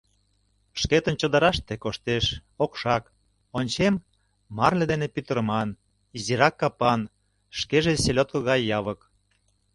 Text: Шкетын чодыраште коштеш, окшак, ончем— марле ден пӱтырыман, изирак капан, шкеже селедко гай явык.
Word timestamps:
Шкетын 0.81 1.15
чодыраште 1.21 1.73
коштеш, 1.83 2.25
окшак, 2.63 3.03
ончем— 3.57 3.95
марле 4.57 4.85
ден 4.91 5.01
пӱтырыман, 5.13 5.69
изирак 6.17 6.55
капан, 6.61 7.01
шкеже 7.59 7.93
селедко 8.03 8.37
гай 8.49 8.59
явык. 8.77 8.99